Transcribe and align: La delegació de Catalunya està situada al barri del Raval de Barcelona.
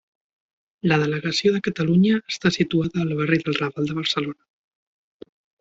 La 0.91 0.97
delegació 1.01 1.51
de 1.57 1.61
Catalunya 1.67 2.15
està 2.35 2.53
situada 2.57 3.05
al 3.07 3.15
barri 3.23 3.41
del 3.45 3.61
Raval 3.63 3.93
de 3.93 3.99
Barcelona. 4.03 5.33